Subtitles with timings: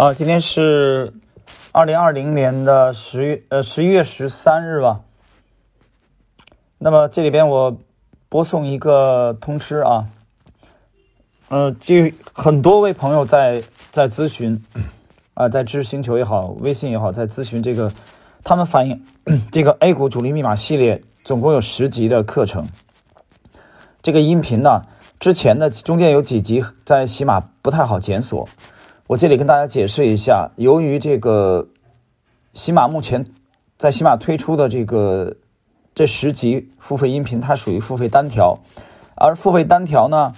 [0.00, 1.12] 啊，今天是
[1.72, 5.02] 二零二零年的十月呃十一月十三日吧。
[6.78, 7.76] 那么这里边我
[8.30, 10.08] 播送一个通知啊，
[11.50, 11.96] 呃，就
[12.32, 14.64] 很多位朋友在在咨询
[15.34, 17.92] 啊，在知识星球也好，微信也好，在咨询这个，
[18.42, 19.04] 他们反映
[19.52, 22.66] 这个 A 股主力密码系列总共有十集的课程，
[24.00, 24.86] 这个音频呢，
[25.18, 28.48] 之前的中间有几集在喜马不太好检索。
[29.10, 31.66] 我这里跟大家解释一下，由于这个
[32.54, 33.26] 喜马目前
[33.76, 35.34] 在喜马推出的这个
[35.96, 38.60] 这十集付费音频，它属于付费单条，
[39.16, 40.32] 而付费单条呢，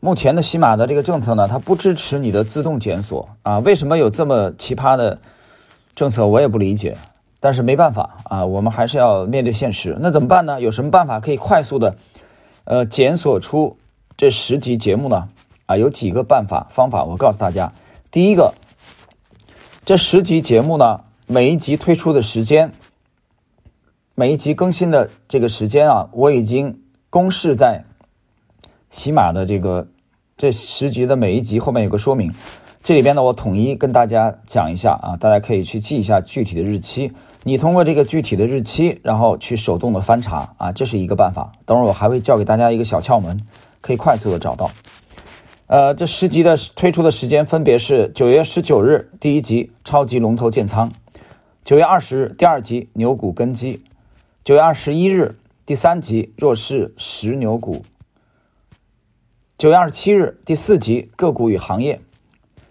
[0.00, 3.60] 目前的喜马的这个政策呢，它不支持你的自动检索啊。
[3.60, 5.18] 为什么有这么奇葩的
[5.94, 6.98] 政策，我也不理解。
[7.40, 9.96] 但是没办法啊，我们还是要面对现实。
[9.98, 10.60] 那怎么办呢？
[10.60, 11.96] 有什么办法可以快速的
[12.64, 13.78] 呃检索出
[14.18, 15.30] 这十集节目呢？
[15.68, 17.74] 啊，有几个办法方法，我告诉大家。
[18.10, 18.54] 第一个，
[19.84, 22.72] 这十集节目呢，每一集推出的时间，
[24.14, 27.84] 每一集更新的这个时间啊，我已经公示在
[28.88, 29.88] 喜马的这个
[30.38, 32.32] 这十集的每一集后面有个说明，
[32.82, 37.12] 这里边呢，我统一跟大家讲一下啊，大家可以去记一下具体的日期。
[37.44, 41.52] 你通过这个具体的日期，然后去手动的翻查啊，这是一个办法。
[41.66, 43.46] 等会儿我还会教给大家一个小窍门，
[43.82, 44.70] 可以快速的找到。
[45.68, 50.90] 呃，这十集的推出的时间分别是九月十九日第一集超级龙头建仓，
[51.62, 53.82] 九月二十日第二集牛股根基，
[54.42, 57.84] 九月二十一日第三集弱势十牛股，
[59.58, 62.00] 九月二十七日第四集个股与行业，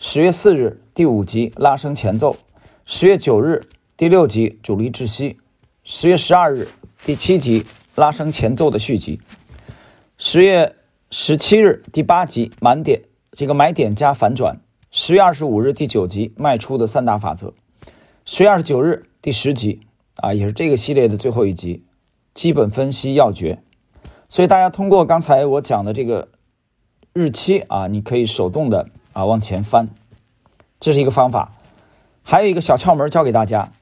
[0.00, 2.36] 十月四日第五集拉升前奏，
[2.86, 5.38] 十月九日第六集主力窒息，
[5.84, 6.66] 十月十二日
[7.04, 9.20] 第七集拉升前奏的续集，
[10.18, 10.74] 十月。
[11.12, 14.60] 十七日第八集满点，这个买点加反转。
[14.92, 17.52] 十月二十五日第九集卖出的三大法则。
[18.24, 19.80] 十月二十九日第十集
[20.14, 21.84] 啊，也是这个系列的最后一集，
[22.32, 23.60] 基本分析要诀。
[24.28, 26.28] 所以大家通过刚才我讲的这个
[27.12, 29.88] 日期啊，你可以手动的啊往前翻，
[30.78, 31.56] 这是一个方法。
[32.22, 33.72] 还有一个小窍门教给大家，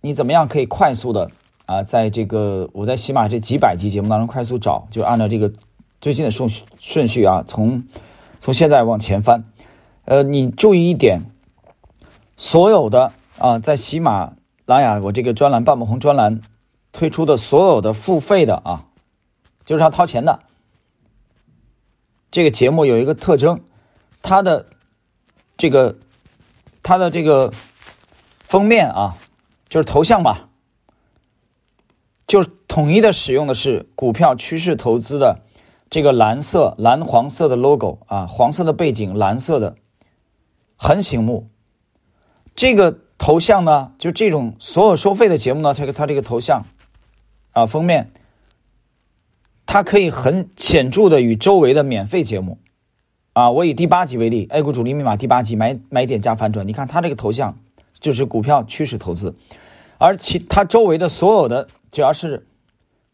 [0.00, 1.32] 你怎么样可以快速的
[1.66, 5.52] 啊，在这个我在喜马这几百集节目当中快速找，就按照这个。
[6.00, 6.48] 最近的顺
[6.78, 7.82] 顺序啊，从
[8.38, 9.42] 从现在往前翻，
[10.04, 11.22] 呃，你注意一点，
[12.36, 16.40] 所有的啊，在喜马拉雅我这个专栏半亩红专栏
[16.92, 18.86] 推出的所有的付费的啊，
[19.64, 20.44] 就是要掏钱的
[22.30, 23.60] 这个节目有一个特征，
[24.22, 24.66] 它的
[25.56, 25.96] 这个
[26.84, 27.52] 它的这个
[28.44, 29.16] 封面啊，
[29.68, 30.48] 就是头像吧，
[32.28, 35.40] 就统一的使用的是股票趋势投资的。
[35.90, 39.76] 这个蓝色、蓝黄色的 logo 啊，黄色的背景，蓝色的，
[40.76, 41.48] 很醒目。
[42.54, 46.66] 这个头像呢，就这种所有收费的节目呢，它它这个头像
[47.52, 48.10] 啊，封面，
[49.64, 52.58] 它可以很显著的与周围的免费节目
[53.32, 57.56] 啊，我以第八集为例，A 股主力密码第八集买买点加反转，你看它这个头像
[57.98, 59.34] 就是股票趋势投资，
[59.96, 62.46] 而其它周围的所有的只要是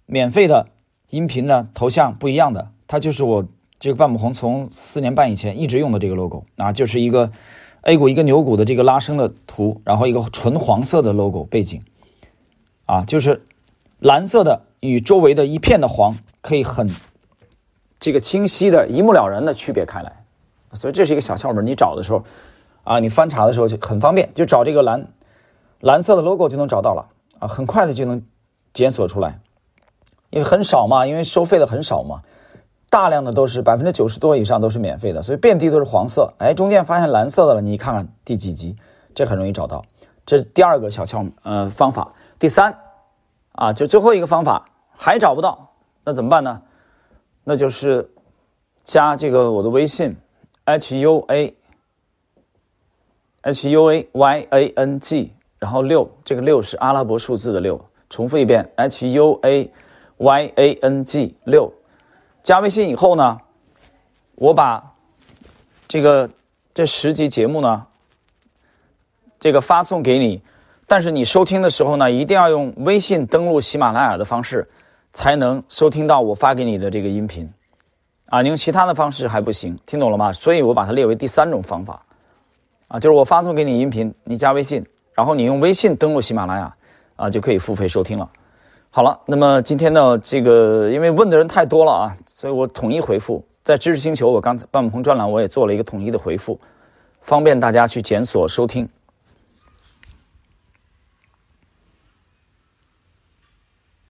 [0.07, 0.74] 免费的。
[1.11, 3.47] 音频呢，头像不一样的，它就是我
[3.79, 7.31] 这个半亩红从四年半以前一直用的这个 logo 啊，就是一个
[7.83, 11.83] A 股一个牛股的这个拉升的图，然后一个纯黄色的 logo 背景，
[12.87, 13.47] 啊，就是
[13.99, 16.91] 蓝色的与周围的一片的黄可以很
[18.01, 20.25] 这个清晰的一目了然的区别开来，
[20.73, 22.25] 所以这是一个小窍门，你找的时候
[22.85, 25.07] 啊，你翻查的时候就很方便，就找这个蓝
[25.81, 28.23] 蓝色的 logo 就能找到了啊，很快的就能
[28.73, 29.41] 检索出来。
[30.35, 32.21] 因为很少嘛，因为收费的很少嘛，
[32.91, 36.35] 大量的都是百分之九十多以上都是免费的，所以遍地都是黄色。
[36.39, 38.77] 哎，中间发现蓝色的了，你看看第几集，
[39.15, 39.85] 这很容易找到。
[40.27, 42.13] 这是第二个小窍呃方法。
[42.41, 42.77] 第三
[43.53, 45.71] 啊，就最后一个方法还找不到，
[46.03, 46.61] 那怎么办呢？
[47.45, 48.11] 那就是
[48.83, 50.17] 加这个我的微信
[50.65, 51.55] h u a
[53.43, 57.81] h u a y a n g，然后六，这个六是阿拉伯数字的六。
[58.11, 59.73] 重复一遍 h u a。
[60.17, 61.73] Y a n g 六，
[62.43, 63.39] 加微信以后呢，
[64.37, 64.95] 我把
[65.89, 66.31] 这个
[66.73, 67.87] 这十集节目呢，
[69.39, 70.43] 这个发送给你，
[70.87, 74.69] 但是你收听的时候呢，一定要用微信登录喜马拉雅的方式，
[75.13, 77.53] 才能收听到我发给你的这个音频，
[78.27, 80.33] 啊，你用其他的方式还不行，听懂了吗？
[80.33, 82.03] 所以我把它列为第三种方法，
[82.89, 84.85] 啊，就是我发送给你音频，你加微信，
[85.15, 86.77] 然后你用微信登录喜马拉雅，
[87.17, 88.31] 啊，就可以付费收听了。
[88.97, 93.45] 好了，那么今天呢，这个因为问的人太多了啊，所以我统一回复。
[93.65, 96.57] 在知识星球，我刚才半亩红专栏我也做了一个统一的回复，
[97.21, 98.89] 方便大家去检索收听。